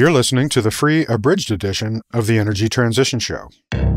[0.00, 3.50] You're listening to the free abridged edition of the Energy Transition Show.
[3.74, 3.90] Oil,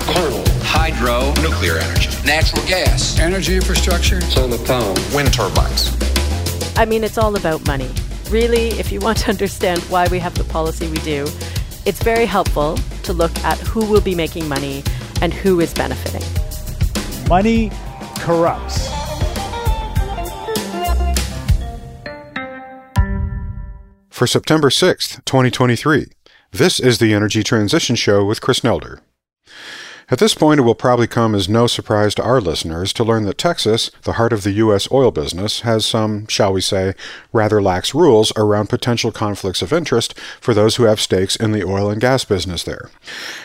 [0.00, 5.94] coal, hydro, nuclear energy, natural gas, energy infrastructure, solar power, wind turbines.
[6.78, 7.90] I mean, it's all about money.
[8.30, 11.26] Really, if you want to understand why we have the policy we do,
[11.84, 14.82] it's very helpful to look at who will be making money
[15.20, 16.22] and who is benefiting.
[17.28, 17.70] Money
[18.20, 18.88] corrupts.
[24.10, 26.06] For September 6th, 2023,
[26.52, 29.00] this is the Energy Transition Show with Chris Nelder.
[30.10, 33.24] At this point, it will probably come as no surprise to our listeners to learn
[33.24, 34.86] that Texas, the heart of the U.S.
[34.92, 36.92] oil business, has some, shall we say,
[37.32, 41.64] rather lax rules around potential conflicts of interest for those who have stakes in the
[41.64, 42.90] oil and gas business there.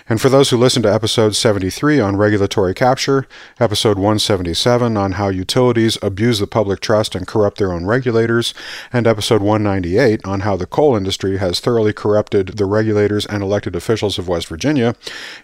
[0.10, 3.26] And for those who listened to episode 73 on regulatory capture,
[3.58, 8.54] episode 177 on how utilities abuse the public trust and corrupt their own regulators,
[8.92, 13.78] and episode 198 on how the coal industry has thoroughly corrupted the regulators and elected
[13.78, 14.94] officials of West Virginia,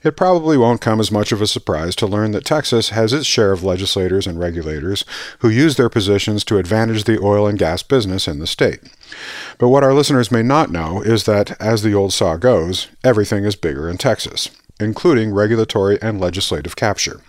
[0.04, 3.25] it probably won't come as much of a surprise to learn that Texas has its
[3.25, 5.06] share of legislators and regulators
[5.39, 8.80] who use their positions to advantage the oil and gas business in the state.
[9.58, 13.45] But what our listeners may not know is that, as the old saw goes, everything
[13.45, 17.22] is bigger in Texas, including regulatory and legislative capture.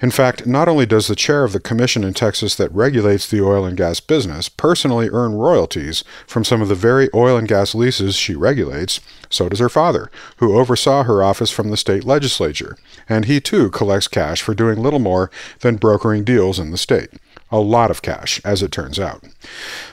[0.00, 3.42] In fact, not only does the chair of the commission in Texas that regulates the
[3.42, 7.74] oil and gas business personally earn royalties from some of the very oil and gas
[7.74, 12.76] leases she regulates, so does her father, who oversaw her office from the state legislature,
[13.08, 15.30] and he too collects cash for doing little more
[15.60, 17.10] than brokering deals in the state.
[17.56, 19.24] A lot of cash, as it turns out.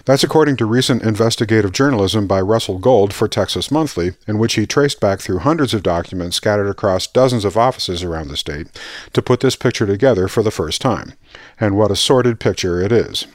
[0.04, 4.66] That's according to recent investigative journalism by Russell Gold for Texas Monthly, in which he
[4.66, 8.68] traced back through hundreds of documents scattered across dozens of offices around the state
[9.14, 11.14] to put this picture together for the first time.
[11.58, 13.28] And what a sordid picture it is.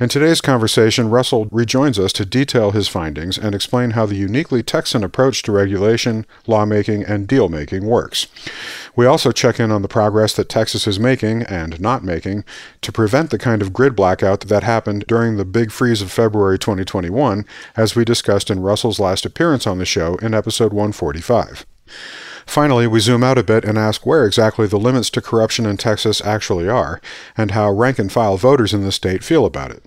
[0.00, 4.60] In today's conversation, Russell rejoins us to detail his findings and explain how the uniquely
[4.60, 8.26] Texan approach to regulation, lawmaking, and deal making works.
[8.96, 12.42] We also check in on the progress that Texas is making and not making
[12.80, 16.58] to prevent the kind of grid blackout that happened during the big freeze of February
[16.58, 17.44] 2021,
[17.76, 21.64] as we discussed in Russell's last appearance on the show in episode 145.
[22.46, 25.76] Finally, we zoom out a bit and ask where exactly the limits to corruption in
[25.76, 27.00] Texas actually are,
[27.36, 29.84] and how rank and file voters in the state feel about it.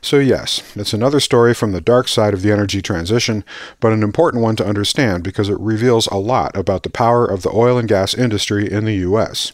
[0.00, 3.44] So, yes, it's another story from the dark side of the energy transition,
[3.78, 7.42] but an important one to understand because it reveals a lot about the power of
[7.42, 9.52] the oil and gas industry in the U.S.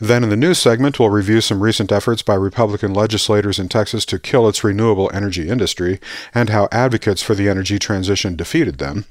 [0.00, 4.04] Then in the news segment, we'll review some recent efforts by Republican legislators in Texas
[4.06, 6.00] to kill its renewable energy industry
[6.34, 9.04] and how advocates for the energy transition defeated them.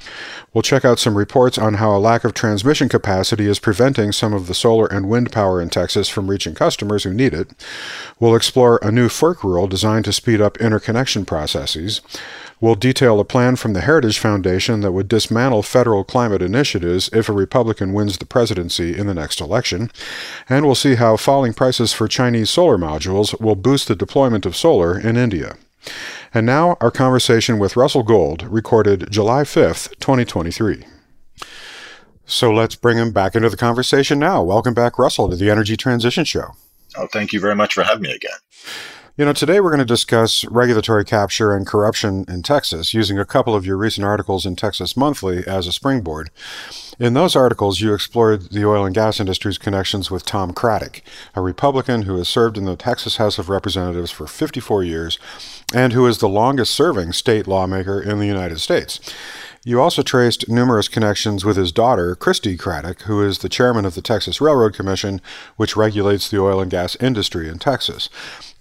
[0.53, 4.33] We'll check out some reports on how a lack of transmission capacity is preventing some
[4.33, 7.49] of the solar and wind power in Texas from reaching customers who need it.
[8.19, 12.01] We'll explore a new FERC rule designed to speed up interconnection processes.
[12.63, 17.27] We'll detail a plan from the Heritage Foundation that would dismantle federal climate initiatives if
[17.27, 19.91] a Republican wins the presidency in the next election.
[20.47, 24.55] And we'll see how falling prices for Chinese solar modules will boost the deployment of
[24.55, 25.57] solar in India.
[26.33, 30.85] And now, our conversation with Russell Gold, recorded July 5th, 2023.
[32.25, 34.41] So let's bring him back into the conversation now.
[34.41, 36.51] Welcome back, Russell, to the Energy Transition Show.
[36.95, 38.39] Oh, thank you very much for having me again.
[39.15, 43.25] You know, today we're going to discuss regulatory capture and corruption in Texas using a
[43.25, 46.31] couple of your recent articles in Texas Monthly as a springboard.
[46.97, 51.01] In those articles, you explored the oil and gas industry's connections with Tom Craddick,
[51.35, 55.19] a Republican who has served in the Texas House of Representatives for 54 years
[55.75, 58.99] and who is the longest serving state lawmaker in the United States.
[59.63, 63.93] You also traced numerous connections with his daughter, Christi Craddick, who is the chairman of
[63.93, 65.21] the Texas Railroad Commission,
[65.55, 68.09] which regulates the oil and gas industry in Texas.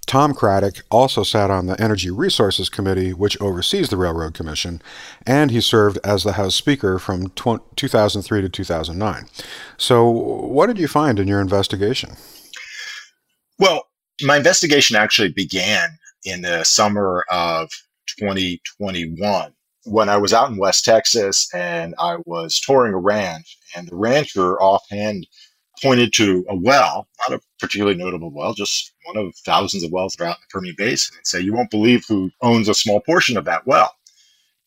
[0.07, 4.83] Tom Craddick also sat on the Energy Resources Committee, which oversees the Railroad Commission,
[5.27, 9.29] and he served as the House Speaker from 2003 to 2009.
[9.77, 12.17] So, what did you find in your investigation?
[13.59, 13.89] Well,
[14.23, 15.89] my investigation actually began
[16.25, 17.71] in the summer of
[18.19, 23.89] 2021 when I was out in West Texas and I was touring a ranch, and
[23.89, 25.27] the rancher offhand
[25.83, 30.17] pointed to a well, not a particularly notable well, just one of thousands of wells
[30.17, 33.45] throughout the Permian Basin, and say, You won't believe who owns a small portion of
[33.45, 33.95] that well.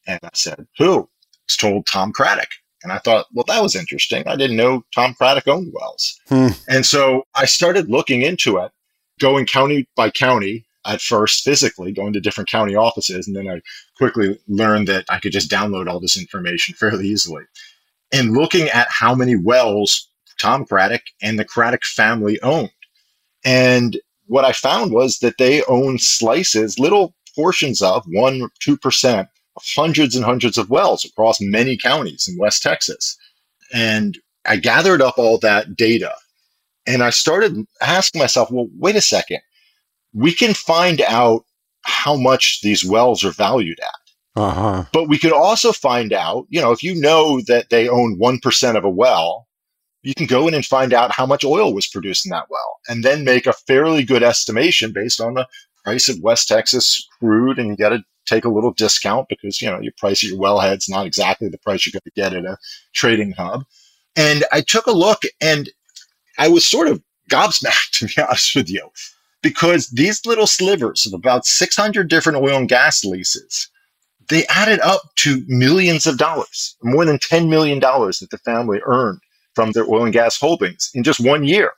[0.08, 1.10] And I said, Who?
[1.44, 2.48] It's told Tom Craddick.
[2.84, 4.24] And I thought, well, that was interesting.
[4.28, 6.20] I didn't know Tom Craddick owned wells.
[6.30, 6.48] Hmm.
[6.70, 8.72] And so I started looking into it,
[9.20, 13.28] going county by county at first physically, going to different county offices.
[13.28, 13.60] And then I
[13.98, 17.44] quickly learned that I could just download all this information fairly easily.
[18.14, 20.08] And looking at how many wells
[20.40, 22.72] Tom Craddick and the Craddick family owned.
[23.46, 29.28] And what I found was that they own slices, little portions of one, 2% of
[29.76, 33.18] hundreds and hundreds of wells across many counties in West Texas.
[33.74, 36.14] And I gathered up all that data
[36.88, 39.40] and I started asking myself, well, wait a second.
[40.14, 41.46] We can find out
[41.82, 44.42] how much these wells are valued at.
[44.42, 44.86] Uh-huh.
[44.92, 48.76] But we could also find out, you know, if you know that they own 1%
[48.76, 49.48] of a well,
[50.06, 52.80] you can go in and find out how much oil was produced in that well
[52.88, 55.48] and then make a fairly good estimation based on the
[55.84, 57.58] price of West Texas crude.
[57.58, 60.40] And you got to take a little discount because, you know, your price of your
[60.40, 62.58] wellhead's not exactly the price you're going to get at a
[62.94, 63.64] trading hub.
[64.16, 65.70] And I took a look and
[66.38, 68.88] I was sort of gobsmacked, to be honest with you,
[69.42, 73.70] because these little slivers of about 600 different oil and gas leases,
[74.30, 79.20] they added up to millions of dollars, more than $10 million that the family earned
[79.56, 81.72] from their oil and gas holdings in just one year.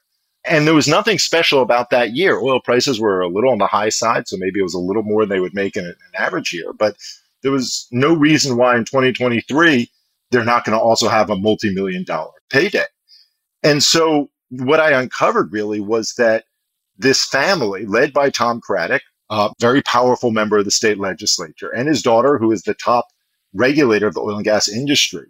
[0.46, 2.40] And there was nothing special about that year.
[2.40, 5.04] Oil prices were a little on the high side, so maybe it was a little
[5.04, 6.72] more than they would make in an average year.
[6.74, 6.96] But
[7.44, 9.90] there was no reason why in 2023
[10.32, 12.86] they're not going to also have a multi million dollar payday.
[13.64, 16.46] And so what I uncovered really was that
[16.98, 21.88] this family, led by Tom Craddick, a very powerful member of the state legislature, and
[21.88, 23.08] his daughter, who is the top
[23.54, 25.28] regulator of the oil and gas industry,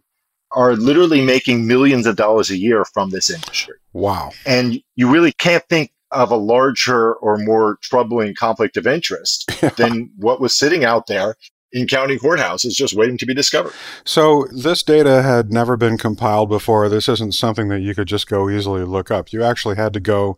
[0.52, 3.76] are literally making millions of dollars a year from this industry.
[3.94, 4.32] Wow.
[4.46, 10.10] And you really can't think of a larger or more troubling conflict of interest than
[10.18, 11.36] what was sitting out there
[11.74, 13.74] in county courthouses just waiting to be discovered.
[14.06, 16.88] So this data had never been compiled before.
[16.88, 19.34] This isn't something that you could just go easily look up.
[19.34, 20.38] You actually had to go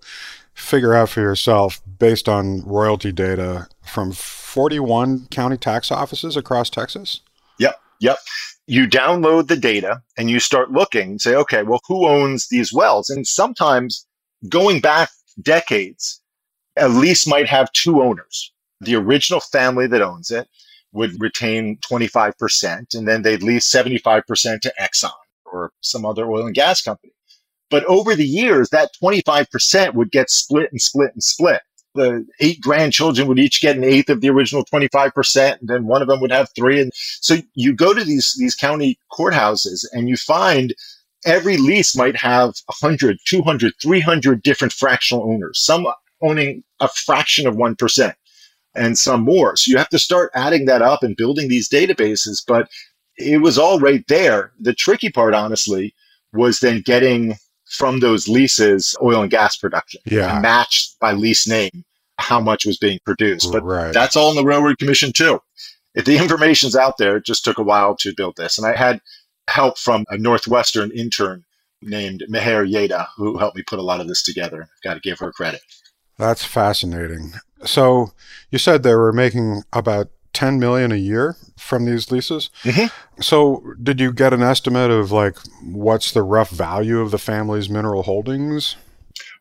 [0.54, 7.22] figure out for yourself based on royalty data from 41 county tax offices across Texas.
[7.60, 7.80] Yep.
[8.00, 8.18] Yep.
[8.70, 13.10] You download the data and you start looking, say, okay, well, who owns these wells?
[13.10, 14.06] And sometimes
[14.48, 15.10] going back
[15.42, 16.22] decades,
[16.78, 20.48] a lease might have two owners the original family that owns it
[20.92, 25.12] would retain 25%, and then they'd lease 75% to Exxon
[25.46, 27.14] or some other oil and gas company.
[27.72, 31.62] But over the years, that 25% would get split and split and split.
[31.96, 36.02] The eight grandchildren would each get an eighth of the original 25%, and then one
[36.02, 36.80] of them would have three.
[36.82, 40.74] And so you go to these, these county courthouses and you find
[41.26, 45.88] every lease might have 100, 200, 300 different fractional owners, some
[46.22, 48.14] owning a fraction of 1%
[48.76, 49.56] and some more.
[49.56, 52.44] So you have to start adding that up and building these databases.
[52.46, 52.70] But
[53.18, 54.52] it was all right there.
[54.60, 55.94] The tricky part, honestly,
[56.34, 57.36] was then getting
[57.70, 60.02] from those leases oil and gas production.
[60.06, 60.40] Yeah.
[60.40, 61.84] Matched by lease name
[62.18, 63.52] how much was being produced.
[63.52, 63.94] But Right.
[63.94, 65.40] that's all in the Railroad Commission too.
[65.96, 68.58] If the information's out there, it just took a while to build this.
[68.58, 69.02] And I had
[69.48, 71.46] help from a Northwestern intern
[71.82, 74.68] named Meher Yeda, who helped me put a lot of this together.
[74.84, 75.62] Got to give her credit.
[76.18, 77.34] That's fascinating.
[77.66, 78.12] So
[78.52, 82.50] you said they were making about 10 million a year from these leases.
[82.64, 82.92] Mhm.
[83.22, 87.70] So did you get an estimate of like what's the rough value of the family's
[87.70, 88.76] mineral holdings?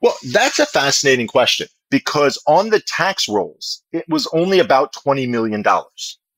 [0.00, 5.28] Well, that's a fascinating question because on the tax rolls, it was only about $20
[5.28, 5.64] million.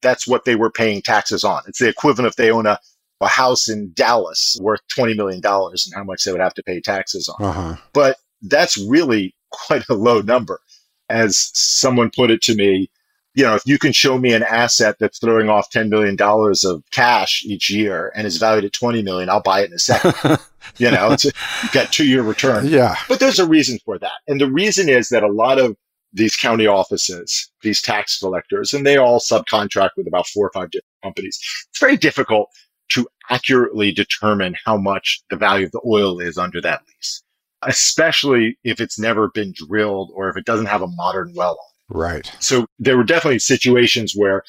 [0.03, 1.63] That's what they were paying taxes on.
[1.67, 2.79] It's the equivalent if they own a,
[3.21, 6.81] a house in Dallas worth $20 million and how much they would have to pay
[6.81, 7.45] taxes on.
[7.47, 7.77] Uh-huh.
[7.93, 10.61] But that's really quite a low number.
[11.11, 12.89] As someone put it to me,
[13.35, 16.83] you know, if you can show me an asset that's throwing off $10 million of
[16.91, 20.39] cash each year and is valued at 20 million, I'll buy it in a second.
[20.79, 21.33] you know, it's a,
[21.73, 22.67] got two year return.
[22.67, 22.97] yeah.
[23.09, 24.19] But there's a reason for that.
[24.27, 25.77] And the reason is that a lot of
[26.13, 30.71] these county offices, these tax collectors, and they all subcontract with about four or five
[30.71, 31.39] different companies.
[31.71, 32.49] It's very difficult
[32.91, 37.23] to accurately determine how much the value of the oil is under that lease,
[37.63, 41.70] especially if it's never been drilled or if it doesn't have a modern well on.
[41.91, 42.33] Right.
[42.39, 44.43] So there were definitely situations where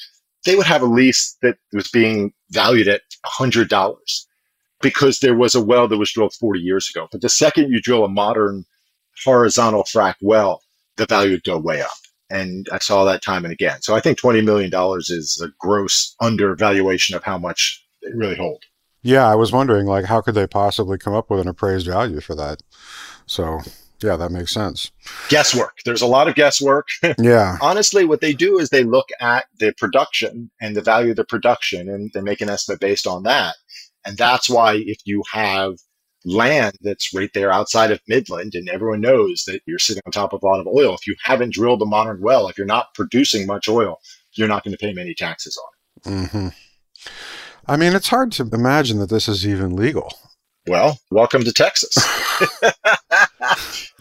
[0.44, 3.96] they would have a lease that was being valued at $100
[4.80, 7.08] because there was a well that was drilled 40 years ago.
[7.10, 8.64] But the second you drill a modern
[9.24, 10.62] horizontal frac well,
[10.96, 11.90] the value would go way up.
[12.30, 13.82] And I saw that time and again.
[13.82, 18.62] So I think $20 million is a gross undervaluation of how much they really hold.
[19.02, 22.20] Yeah, I was wondering like how could they possibly come up with an appraised value
[22.20, 22.62] for that?
[23.26, 23.60] So,
[24.02, 24.90] yeah, that makes sense.
[25.28, 25.78] Guesswork.
[25.84, 26.88] There's a lot of guesswork.
[27.18, 27.56] Yeah.
[27.60, 31.24] Honestly, what they do is they look at the production and the value of the
[31.24, 33.54] production and they make an estimate based on that.
[34.04, 35.74] And that's why if you have
[36.24, 40.32] land that's right there outside of Midland and everyone knows that you're sitting on top
[40.32, 42.94] of a lot of oil, if you haven't drilled a modern well, if you're not
[42.94, 43.98] producing much oil,
[44.32, 45.58] you're not going to pay many taxes
[46.06, 46.30] on it.
[46.30, 46.48] hmm
[47.68, 50.12] I mean, it's hard to imagine that this is even legal.
[50.66, 51.96] Well, welcome to Texas.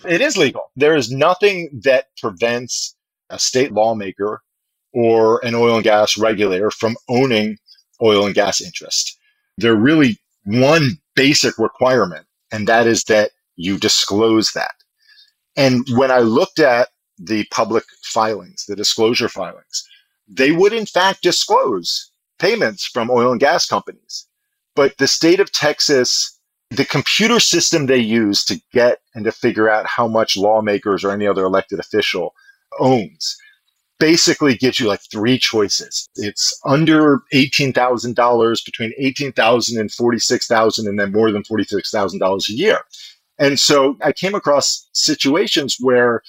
[0.07, 0.71] it is legal.
[0.75, 2.95] There is nothing that prevents
[3.29, 4.41] a state lawmaker
[4.93, 7.57] or an oil and gas regulator from owning
[8.01, 9.17] oil and gas interest.
[9.57, 14.73] There really one basic requirement, and that is that you disclose that.
[15.55, 19.87] And when I looked at the public filings, the disclosure filings,
[20.27, 24.27] they would in fact disclose payments from oil and gas companies.
[24.75, 26.39] But the state of Texas,
[26.71, 31.11] the computer system they use to get and to figure out how much lawmakers or
[31.11, 32.33] any other elected official
[32.79, 33.37] owns
[33.99, 36.09] basically gives you like three choices.
[36.15, 42.79] It's under $18,000, between $18,000 and $46,000, and then more than $46,000 a year.
[43.37, 46.23] And so I came across situations where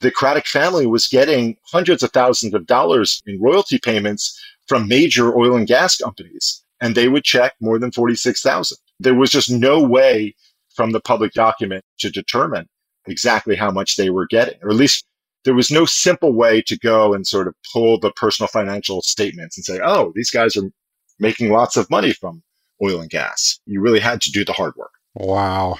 [0.00, 5.36] the Craddick family was getting hundreds of thousands of dollars in royalty payments from major
[5.36, 8.78] oil and gas companies, and they would check more than 46,000.
[9.02, 10.34] There was just no way
[10.74, 12.68] from the public document to determine
[13.06, 15.04] exactly how much they were getting, or at least
[15.44, 19.56] there was no simple way to go and sort of pull the personal financial statements
[19.56, 20.70] and say, oh, these guys are
[21.18, 22.42] making lots of money from
[22.82, 23.58] oil and gas.
[23.66, 24.92] You really had to do the hard work.
[25.14, 25.78] Wow.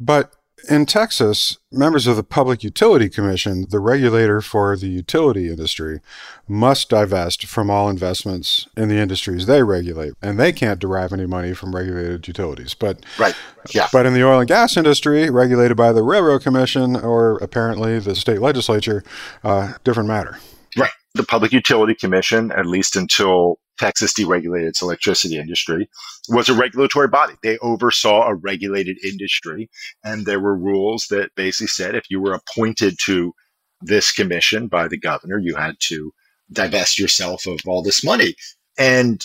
[0.00, 0.34] But
[0.68, 6.00] in Texas, members of the Public Utility Commission, the regulator for the utility industry,
[6.48, 11.26] must divest from all investments in the industries they regulate, and they can't derive any
[11.26, 12.74] money from regulated utilities.
[12.74, 13.34] But right,
[13.70, 13.88] yeah.
[13.92, 18.14] But in the oil and gas industry, regulated by the Railroad Commission or apparently the
[18.14, 19.02] state legislature,
[19.42, 20.38] uh, different matter.
[20.76, 20.90] Right.
[21.14, 25.88] The Public Utility Commission, at least until Texas deregulated its electricity industry,
[26.28, 27.34] was a regulatory body.
[27.42, 29.68] They oversaw a regulated industry,
[30.04, 33.32] and there were rules that basically said if you were appointed to
[33.80, 36.12] this commission by the governor, you had to
[36.52, 38.34] divest yourself of all this money.
[38.78, 39.24] And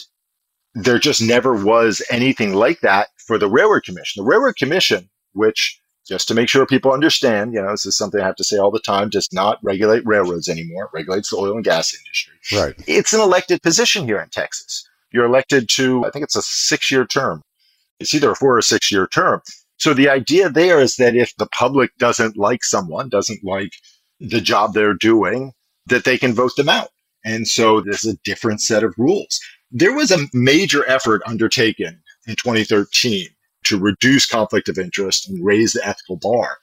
[0.74, 4.24] there just never was anything like that for the Railroad Commission.
[4.24, 5.79] The Railroad Commission, which
[6.10, 8.58] just to make sure people understand, you know, this is something I have to say
[8.58, 10.86] all the time, does not regulate railroads anymore.
[10.86, 12.34] It regulates the oil and gas industry.
[12.51, 12.74] Right.
[12.88, 14.89] It's an elected position here in Texas.
[15.12, 17.44] You're elected to, I think it's a six year term.
[18.00, 19.42] It's either a four or six year term.
[19.78, 23.74] So the idea there is that if the public doesn't like someone, doesn't like
[24.20, 25.54] the job they're doing,
[25.86, 26.89] that they can vote them out.
[27.24, 29.39] And so there's a different set of rules.
[29.72, 33.28] There was a major effort undertaken in 2013
[33.70, 36.58] to reduce conflict of interest and raise the ethical bar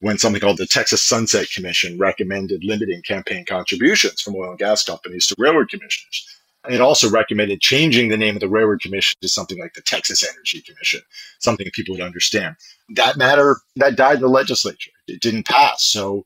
[0.00, 4.84] when something called the Texas Sunset Commission recommended limiting campaign contributions from oil and gas
[4.84, 6.26] companies to railroad commissioners.
[6.68, 10.28] It also recommended changing the name of the Railroad Commission to something like the Texas
[10.28, 11.00] Energy Commission,
[11.38, 12.56] something that people would understand.
[12.94, 14.90] That matter that died in the legislature.
[15.06, 15.84] It didn't pass.
[15.84, 16.24] So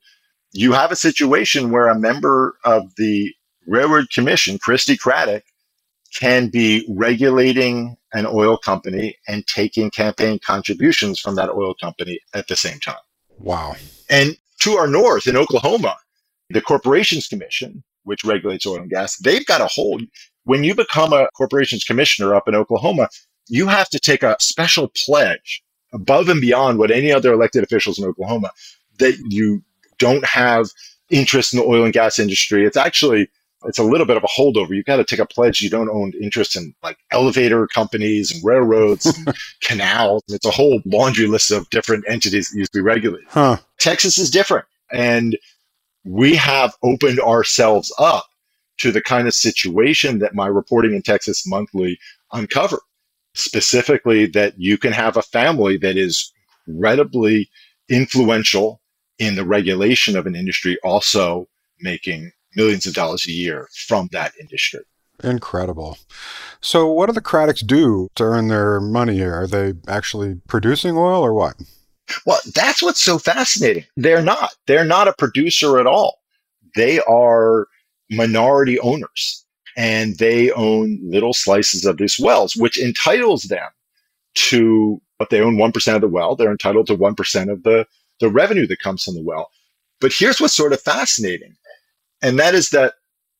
[0.53, 3.33] you have a situation where a member of the
[3.67, 5.43] Railroad Commission, Christi Craddick,
[6.14, 12.49] can be regulating an oil company and taking campaign contributions from that oil company at
[12.49, 12.97] the same time.
[13.38, 13.76] Wow.
[14.11, 15.97] And to our north in Oklahoma,
[16.50, 20.02] the Corporations Commission, which regulates oil and gas, they've got a hold.
[20.45, 23.09] When you become a corporations commissioner up in Oklahoma,
[23.49, 27.99] you have to take a special pledge above and beyond what any other elected officials
[27.99, 28.50] in Oklahoma
[28.99, 29.62] that you
[29.99, 30.69] don't have
[31.11, 32.64] interest in the oil and gas industry.
[32.64, 33.28] It's actually
[33.64, 34.71] it's a little bit of a holdover.
[34.71, 38.45] You've got to take a pledge you don't own interest in like elevator companies and
[38.45, 40.23] railroads and canals.
[40.28, 43.26] It's a whole laundry list of different entities that used to be regulated.
[43.28, 43.59] Huh.
[43.78, 44.66] Texas is different.
[44.92, 45.38] And
[46.04, 48.26] we have opened ourselves up
[48.78, 51.99] to the kind of situation that my reporting in Texas Monthly
[52.33, 52.81] uncovered.
[53.35, 56.33] Specifically, that you can have a family that is
[56.66, 57.49] incredibly
[57.88, 58.81] influential
[59.19, 61.49] in the regulation of an industry, also
[61.81, 64.80] making millions of dollars a year from that industry.
[65.23, 65.99] Incredible.
[66.61, 69.35] So, what do the Craddicks do to earn their money here?
[69.35, 71.56] Are they actually producing oil or what?
[72.26, 73.85] Well, that's what's so fascinating.
[73.97, 74.54] They're not.
[74.66, 76.18] They're not a producer at all.
[76.75, 77.66] They are
[78.11, 79.44] minority owners
[79.76, 83.68] and they own little slices of these wells, which entitles them
[84.35, 86.37] to, but they own 1% of the well.
[86.37, 87.87] They're entitled to 1% of the,
[88.21, 89.50] the revenue that comes from the well.
[90.00, 91.54] But here's what's sort of fascinating
[92.23, 92.95] and that is that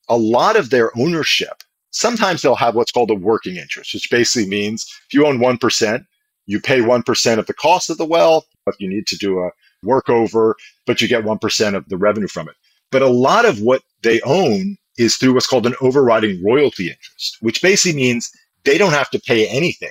[0.09, 4.49] a lot of their ownership, sometimes they'll have what's called a working interest, which basically
[4.49, 6.07] means if you own 1%,
[6.47, 8.45] you pay 1% of the cost of the well.
[8.67, 9.51] If you need to do a
[9.85, 10.55] workover,
[10.87, 12.55] but you get 1% of the revenue from it.
[12.91, 17.39] But a lot of what they own is through what's called an overriding royalty interest,
[17.41, 18.31] which basically means
[18.65, 19.91] they don't have to pay anything.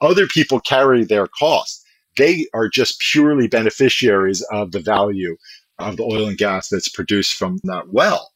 [0.00, 1.84] Other people carry their costs.
[2.16, 5.36] They are just purely beneficiaries of the value
[5.78, 8.30] of the oil and gas that's produced from that well.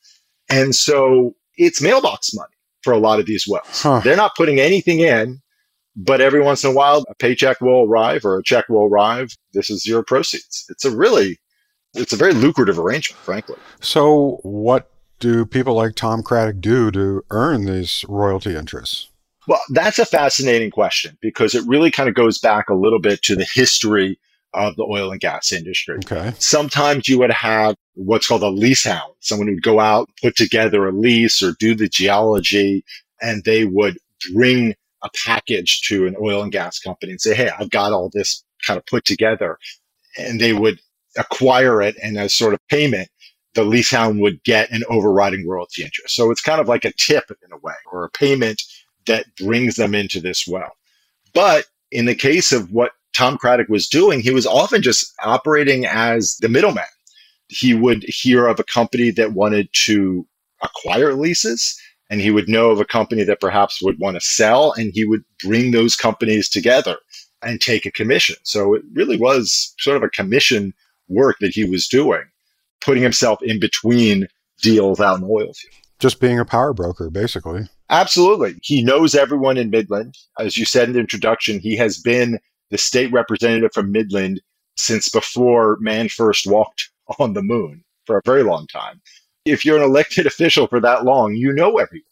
[0.49, 3.82] And so it's mailbox money for a lot of these wells.
[3.82, 4.00] Huh.
[4.04, 5.40] They're not putting anything in.
[5.94, 9.37] but every once in a while, a paycheck will arrive or a check will arrive.
[9.52, 10.64] This is your proceeds.
[10.70, 11.38] It's a really,
[11.94, 13.56] it's a very lucrative arrangement, frankly.
[13.80, 19.08] So, what do people like Tom Craddick do to earn these royalty interests?
[19.46, 23.22] Well, that's a fascinating question because it really kind of goes back a little bit
[23.22, 24.18] to the history
[24.54, 25.97] of the oil and gas industry.
[26.04, 26.32] Okay.
[26.38, 30.87] Sometimes you would have what's called a lease hound, someone who'd go out, put together
[30.87, 32.85] a lease or do the geology,
[33.21, 33.99] and they would
[34.32, 38.11] bring a package to an oil and gas company and say, Hey, I've got all
[38.12, 39.59] this kind of put together.
[40.18, 40.78] And they would
[41.16, 43.09] acquire it and as sort of payment,
[43.54, 46.14] the lease hound would get an overriding royalty interest.
[46.14, 48.62] So it's kind of like a tip in a way or a payment
[49.06, 50.73] that brings them into this well.
[51.35, 55.87] But in the case of what Tom Craddick was doing, he was often just operating
[55.87, 56.85] as the middleman.
[57.49, 60.26] He would hear of a company that wanted to
[60.62, 61.78] acquire leases
[62.09, 65.04] and he would know of a company that perhaps would want to sell and he
[65.04, 66.97] would bring those companies together
[67.42, 68.37] and take a commission.
[68.45, 70.73] So it really was sort of a commission
[71.09, 72.23] work that he was doing,
[72.81, 74.28] putting himself in between
[74.61, 75.75] deals out in the oil field.
[75.99, 77.69] Just being a power broker, basically.
[77.88, 78.57] Absolutely.
[78.62, 80.16] He knows everyone in Midland.
[80.38, 82.38] As you said in the introduction, he has been
[82.72, 84.42] the state representative from Midland
[84.76, 89.00] since before man first walked on the moon for a very long time
[89.44, 92.06] if you're an elected official for that long, you know everyone.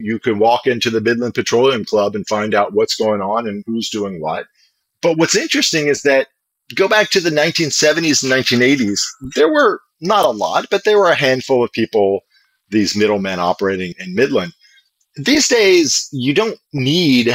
[0.00, 3.64] You can walk into the Midland Petroleum Club and find out what's going on and
[3.66, 4.46] who's doing what.
[5.02, 6.28] But what's interesting is that
[6.74, 9.00] go back to the 1970s and 1980s,
[9.34, 12.20] there were not a lot, but there were a handful of people,
[12.68, 14.52] these middlemen operating in Midland.
[15.16, 17.34] These days, you don't need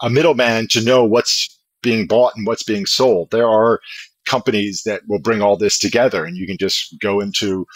[0.00, 1.57] a middleman to know what's
[1.88, 3.30] being bought and what's being sold.
[3.30, 3.80] There are
[4.26, 7.66] companies that will bring all this together, and you can just go into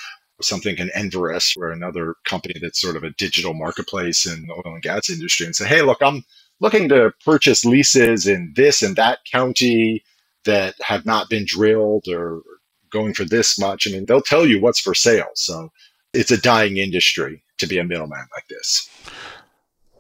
[0.43, 4.75] something in Enverus or another company that's sort of a digital marketplace in the oil
[4.75, 6.25] and gas industry and say, hey, look, I'm
[6.61, 10.05] looking to purchase leases in this and that county
[10.45, 12.43] that have not been drilled or
[12.91, 13.87] going for this much.
[13.87, 15.31] I mean, they'll tell you what's for sale.
[15.35, 15.71] So
[16.13, 18.91] it's a dying industry to be a middleman like this.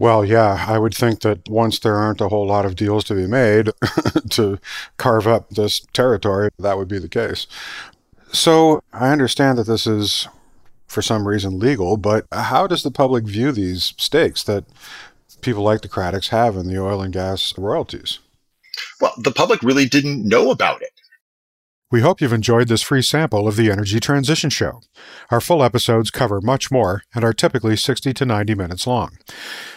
[0.03, 3.15] Well, yeah, I would think that once there aren't a whole lot of deals to
[3.15, 3.71] be made
[4.31, 4.59] to
[4.97, 7.47] carve up this territory, that would be the case.
[8.33, 10.27] So I understand that this is,
[10.88, 14.65] for some reason, legal, but how does the public view these stakes that
[15.41, 18.19] people like the Craddicks have in the oil and gas royalties?
[19.01, 20.91] Well, the public really didn't know about it.
[21.93, 24.81] We hope you've enjoyed this free sample of the Energy Transition Show.
[25.31, 29.19] Our full episodes cover much more and are typically 60 to 90 minutes long.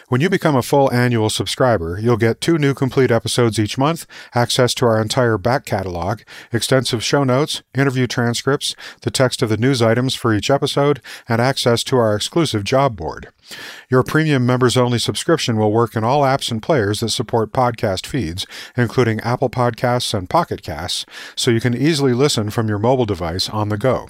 [0.08, 4.06] When you become a full annual subscriber, you'll get two new complete episodes each month,
[4.36, 6.22] access to our entire back catalog,
[6.54, 11.42] extensive show notes, interview transcripts, the text of the news items for each episode, and
[11.42, 13.30] access to our exclusive job board.
[13.90, 18.06] Your premium members only subscription will work in all apps and players that support podcast
[18.06, 18.46] feeds,
[18.78, 23.50] including Apple Podcasts and Pocket Casts, so you can easily listen from your mobile device
[23.50, 24.10] on the go.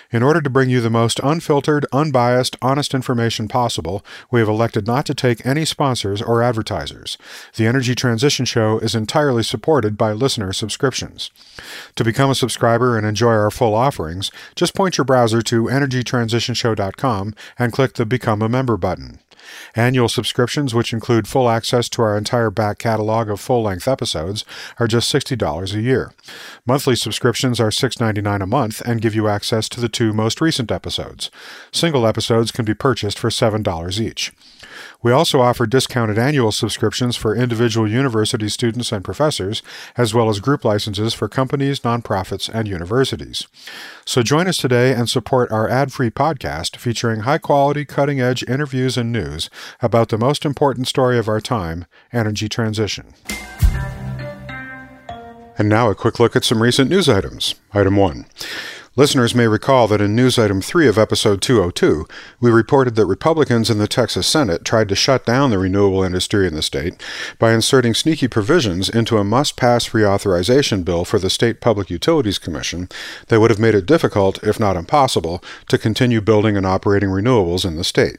[0.11, 4.85] In order to bring you the most unfiltered, unbiased, honest information possible, we have elected
[4.85, 7.17] not to take any sponsors or advertisers.
[7.55, 11.31] The Energy Transition Show is entirely supported by listener subscriptions.
[11.95, 17.35] To become a subscriber and enjoy our full offerings, just point your browser to energytransitionshow.com
[17.57, 19.19] and click the Become a Member button.
[19.75, 24.45] Annual subscriptions, which include full access to our entire back catalog of full length episodes,
[24.79, 26.11] are just $60 a year.
[26.65, 30.71] Monthly subscriptions are $6.99 a month and give you access to the two most recent
[30.71, 31.31] episodes.
[31.71, 34.31] Single episodes can be purchased for $7 each.
[35.03, 39.63] We also offer discounted annual subscriptions for individual university students and professors,
[39.97, 43.47] as well as group licenses for companies, nonprofits, and universities.
[44.05, 48.43] So join us today and support our ad free podcast featuring high quality, cutting edge
[48.47, 49.40] interviews and news
[49.81, 53.13] about the most important story of our time energy transition.
[55.57, 57.55] And now a quick look at some recent news items.
[57.73, 58.25] Item 1.
[58.97, 62.05] Listeners may recall that in News Item 3 of Episode 202,
[62.41, 66.45] we reported that Republicans in the Texas Senate tried to shut down the renewable industry
[66.45, 67.01] in the state
[67.39, 72.37] by inserting sneaky provisions into a must pass reauthorization bill for the State Public Utilities
[72.37, 72.89] Commission
[73.27, 77.65] that would have made it difficult, if not impossible, to continue building and operating renewables
[77.65, 78.17] in the state.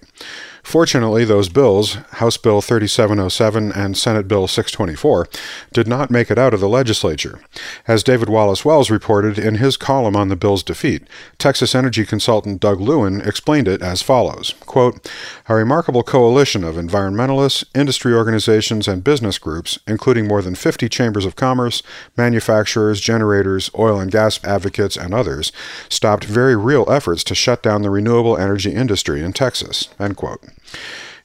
[0.63, 5.29] Fortunately, those bills, House Bill 3707 and Senate Bill 624,
[5.73, 7.41] did not make it out of the legislature.
[7.87, 11.03] As David Wallace Wells reported in his column on the bill's defeat,
[11.37, 15.11] Texas energy consultant Doug Lewin explained it as follows quote,
[15.47, 21.27] A remarkable coalition of environmentalists, industry organizations, and business groups, including more than 50 chambers
[21.27, 21.83] of commerce,
[22.17, 25.53] manufacturers, generators, oil and gas advocates, and others,
[25.91, 29.89] stopped very real efforts to shut down the renewable energy industry in Texas.
[29.99, 30.52] End quote.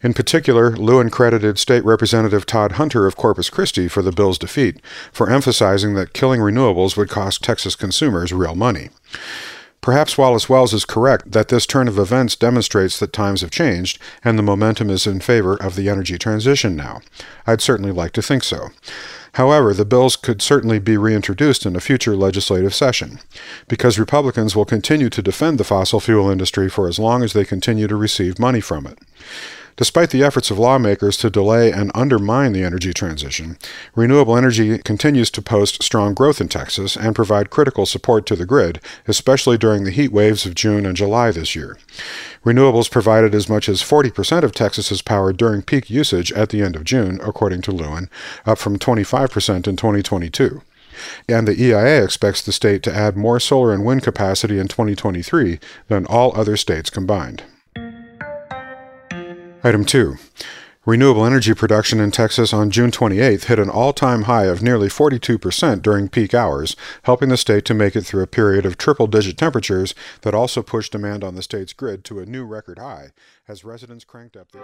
[0.03, 4.79] In particular, Lewin credited State Representative Todd Hunter of Corpus Christi for the bill's defeat,
[5.11, 8.89] for emphasizing that killing renewables would cost Texas consumers real money.
[9.81, 13.99] Perhaps Wallace Wells is correct that this turn of events demonstrates that times have changed
[14.23, 17.01] and the momentum is in favor of the energy transition now.
[17.45, 18.69] I'd certainly like to think so.
[19.37, 23.19] However, the bills could certainly be reintroduced in a future legislative session,
[23.67, 27.45] because Republicans will continue to defend the fossil fuel industry for as long as they
[27.45, 28.97] continue to receive money from it.
[29.77, 33.59] Despite the efforts of lawmakers to delay and undermine the energy transition,
[33.95, 38.47] renewable energy continues to post strong growth in Texas and provide critical support to the
[38.47, 41.77] grid, especially during the heat waves of June and July this year.
[42.43, 46.75] Renewables provided as much as 40% of Texas's power during peak usage at the end
[46.75, 48.09] of June, according to Lewin,
[48.47, 50.63] up from 25% in 2022
[51.29, 55.59] and the EIA expects the state to add more solar and wind capacity in 2023
[55.89, 57.43] than all other states combined.
[59.63, 60.17] Item 2.
[60.85, 64.87] Renewable energy production in Texas on June 28th hit an all time high of nearly
[64.87, 69.07] 42% during peak hours, helping the state to make it through a period of triple
[69.07, 73.09] digit temperatures that also pushed demand on the state's grid to a new record high
[73.47, 74.63] as residents cranked up their.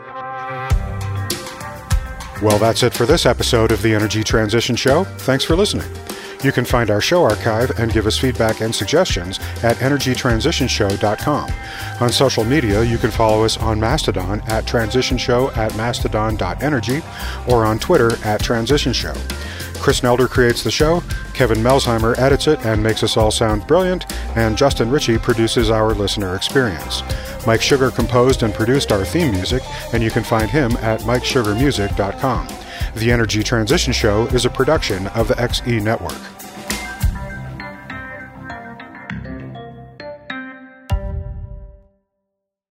[2.42, 5.04] Well, that's it for this episode of the Energy Transition Show.
[5.04, 5.90] Thanks for listening.
[6.44, 11.52] You can find our show archive and give us feedback and suggestions at energytransitionshow.com.
[12.02, 17.02] On social media, you can follow us on Mastodon at transitionshow at mastodon.energy
[17.48, 19.16] or on Twitter at transitionshow.
[19.82, 21.04] Chris Nelder creates the show,
[21.34, 25.94] Kevin Melsheimer edits it and makes us all sound brilliant, and Justin Ritchie produces our
[25.94, 27.04] listener experience.
[27.46, 29.62] Mike Sugar composed and produced our theme music,
[29.94, 32.63] and you can find him at MikeSugarMusic.com.
[32.96, 36.43] The Energy Transition Show is a production of the XE Network.